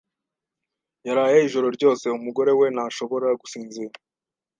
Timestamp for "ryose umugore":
1.77-2.51